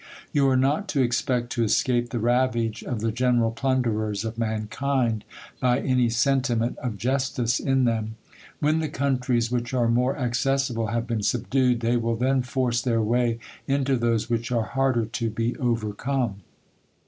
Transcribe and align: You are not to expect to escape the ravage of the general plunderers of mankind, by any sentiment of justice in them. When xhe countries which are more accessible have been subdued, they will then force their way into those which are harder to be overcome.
You 0.33 0.47
are 0.49 0.57
not 0.57 0.87
to 0.87 1.01
expect 1.03 1.51
to 1.51 1.63
escape 1.63 2.09
the 2.09 2.17
ravage 2.17 2.83
of 2.83 3.01
the 3.01 3.11
general 3.11 3.51
plunderers 3.51 4.25
of 4.25 4.35
mankind, 4.35 5.23
by 5.59 5.79
any 5.79 6.09
sentiment 6.09 6.75
of 6.79 6.97
justice 6.97 7.59
in 7.59 7.83
them. 7.83 8.15
When 8.59 8.81
xhe 8.81 8.91
countries 8.91 9.51
which 9.51 9.75
are 9.75 9.87
more 9.87 10.17
accessible 10.17 10.87
have 10.87 11.05
been 11.05 11.21
subdued, 11.21 11.81
they 11.81 11.97
will 11.97 12.15
then 12.15 12.41
force 12.41 12.81
their 12.81 13.03
way 13.03 13.37
into 13.67 13.95
those 13.95 14.27
which 14.27 14.51
are 14.51 14.63
harder 14.65 15.05
to 15.05 15.29
be 15.29 15.55
overcome. 15.57 16.37